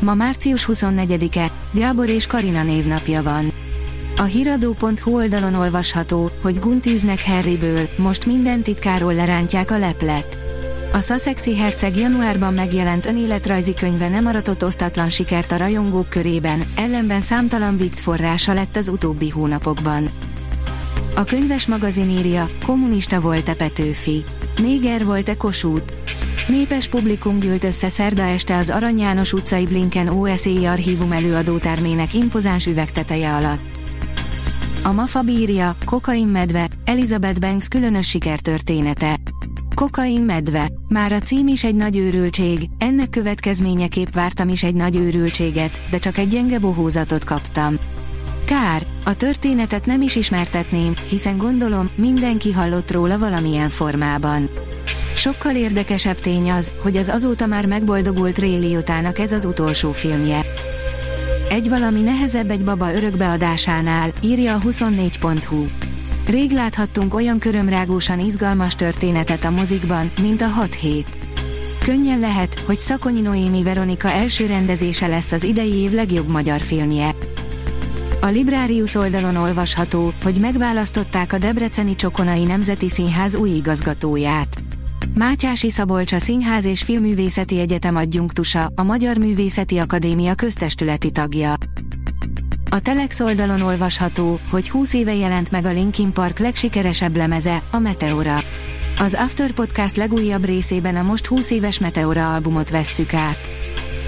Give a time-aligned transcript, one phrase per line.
[0.00, 3.52] Ma március 24-e, Gábor és Karina névnapja van.
[4.16, 10.38] A hiradó.hu oldalon olvasható, hogy guntűznek Harryből, most minden titkáról lerántják a leplet.
[10.92, 17.20] A Sussexi herceg januárban megjelent önéletrajzi könyve nem aratott osztatlan sikert a rajongók körében, ellenben
[17.20, 20.10] számtalan vicc forrása lett az utóbbi hónapokban.
[21.16, 24.24] A könyves magazin írja, kommunista volt-e Petőfi.
[24.56, 25.94] Néger volt-e Kossuth?
[26.48, 32.66] Népes publikum gyűlt össze szerda este az Arany János utcai Blinken OSZI archívum előadótermének impozáns
[32.66, 33.60] üvegteteje alatt.
[34.82, 39.16] A MAFA bírja, kokain medve, Elizabeth Banks különös sikertörténete.
[39.74, 40.68] Kokain medve.
[40.88, 45.98] Már a cím is egy nagy őrültség, ennek következményeképp vártam is egy nagy őrültséget, de
[45.98, 47.78] csak egy gyenge bohózatot kaptam.
[48.44, 54.50] Kár, a történetet nem is ismertetném, hiszen gondolom, mindenki hallott róla valamilyen formában.
[55.18, 60.40] Sokkal érdekesebb tény az, hogy az azóta már megboldogult Ray Liotának ez az utolsó filmje.
[61.48, 65.66] Egy valami nehezebb egy baba örökbeadásánál, írja a 24.hu.
[66.26, 71.18] Rég láthattunk olyan körömrágósan izgalmas történetet a mozikban, mint a 6 hét.
[71.82, 77.14] Könnyen lehet, hogy Szakonyi Noémi Veronika első rendezése lesz az idei év legjobb magyar filmje.
[78.20, 84.62] A Librarius oldalon olvasható, hogy megválasztották a Debreceni Csokonai Nemzeti Színház új igazgatóját.
[85.14, 91.54] Mátyási Szabolcs a Színház és Filmművészeti Egyetem adjunktusa, a Magyar Művészeti Akadémia köztestületi tagja.
[92.70, 97.78] A Telex oldalon olvasható, hogy 20 éve jelent meg a Linkin Park legsikeresebb lemeze, a
[97.78, 98.38] Meteora.
[99.00, 103.38] Az After Podcast legújabb részében a most 20 éves Meteora albumot vesszük át.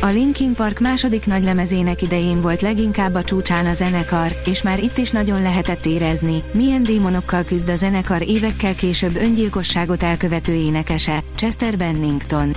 [0.00, 4.82] A Linkin Park második nagy lemezének idején volt leginkább a csúcsán a zenekar, és már
[4.82, 11.24] itt is nagyon lehetett érezni, milyen démonokkal küzd a zenekar évekkel később öngyilkosságot elkövető énekese,
[11.36, 12.56] Chester Bennington.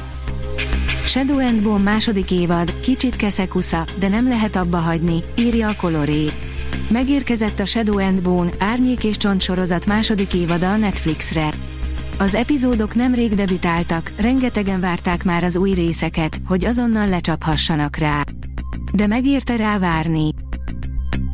[1.06, 6.26] Shadow and Bone második évad, kicsit keszekusza, de nem lehet abba hagyni, írja a Coloré.
[6.90, 11.69] Megérkezett a Shadow and Bone, Árnyék és Csont sorozat második évada a Netflixre.
[12.22, 18.24] Az epizódok nemrég debütáltak, rengetegen várták már az új részeket, hogy azonnal lecsaphassanak rá.
[18.94, 20.30] De megérte rá várni.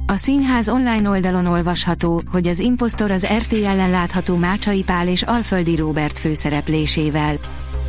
[0.07, 5.75] A színház online oldalon olvasható, hogy az impostor az RTL-en látható Mácsai Pál és Alföldi
[5.75, 7.39] Róbert főszereplésével.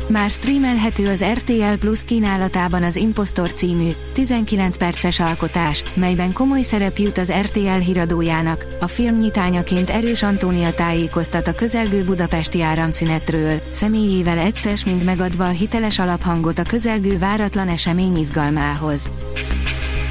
[0.07, 6.97] Már streamelhető az RTL Plus kínálatában az Impostor című, 19 perces alkotás, melyben komoly szerep
[6.97, 14.37] jut az RTL híradójának, a film nyitányaként Erős Antónia tájékoztat a közelgő budapesti áramszünetről, személyével
[14.37, 19.11] egyszer mind megadva a hiteles alaphangot a közelgő váratlan esemény izgalmához.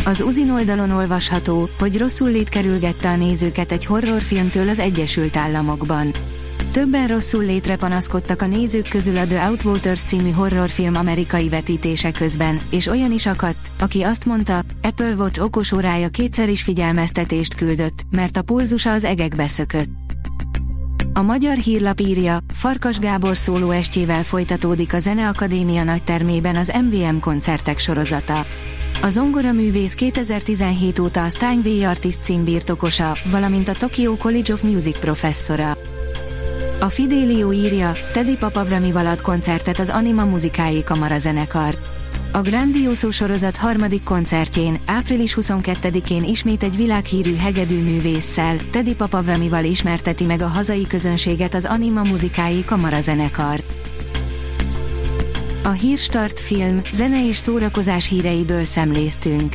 [0.04, 6.10] Az Uzin oldalon olvasható, hogy rosszul lét kerülgette a nézőket egy horrorfilmtől az Egyesült Államokban.
[6.76, 12.60] Többen rosszul létre panaszkodtak a nézők közül a The Outwaters című horrorfilm amerikai vetítése közben,
[12.70, 18.02] és olyan is akadt, aki azt mondta, Apple Watch okos órája kétszer is figyelmeztetést küldött,
[18.10, 19.88] mert a pulzusa az egekbe szökött.
[21.12, 27.78] A magyar hírlap írja, Farkas Gábor szóló estjével folytatódik a Zeneakadémia nagytermében az MVM koncertek
[27.78, 28.46] sorozata.
[29.02, 34.98] A zongoraművész 2017 óta a Steinway Artist cím birtokosa, valamint a Tokyo College of Music
[34.98, 35.85] professzora.
[36.80, 41.78] A Fidelio írja, Teddy Papavramival ad koncertet az Anima Muzikái Kamarazenekar.
[42.32, 50.24] A Grandioso sorozat harmadik koncertjén, április 22-én ismét egy világhírű hegedű művésszel, Teddy Papavramival ismerteti
[50.24, 53.64] meg a hazai közönséget az Anima Muzikái Kamarazenekar.
[55.64, 59.54] A Hírstart film, zene és szórakozás híreiből szemléztünk.